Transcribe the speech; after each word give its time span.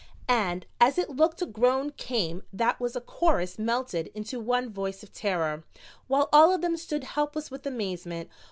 And 0.27 0.65
as 0.79 0.97
it 0.97 1.11
looked 1.11 1.43
a 1.43 1.45
groan 1.45 1.91
came 1.91 2.41
that 2.51 2.79
was 2.79 2.95
a 2.95 3.01
chorus 3.01 3.59
melted 3.59 4.07
into 4.15 4.39
one 4.39 4.73
voice 4.73 5.03
of 5.03 5.13
terror, 5.13 5.63
while 6.07 6.27
all 6.33 6.51
of 6.51 6.61
them 6.61 6.75
stood 6.75 7.03
helpless 7.03 7.51
with 7.51 7.67
amazement. 7.67 8.31